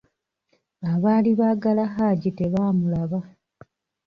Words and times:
Abaali 0.91 1.31
baagala 1.39 1.83
Haji 1.95 2.29
tebaamulaba. 2.37 3.19